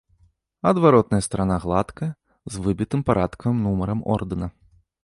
Адваротная 0.69 1.19
старана 1.27 1.57
гладкая, 1.65 2.09
з 2.55 2.65
выбітым 2.65 3.01
парадкавым 3.13 3.63
нумарам 3.69 3.99
ордэна. 4.17 4.47